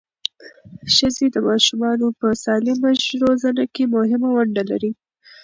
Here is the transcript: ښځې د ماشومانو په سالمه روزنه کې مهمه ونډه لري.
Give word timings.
ښځې 0.95 1.25
د 1.31 1.37
ماشومانو 1.47 2.07
په 2.19 2.27
سالمه 2.43 2.89
روزنه 3.23 3.63
کې 3.73 3.83
مهمه 3.95 4.29
ونډه 4.35 4.63
لري. 4.71 4.91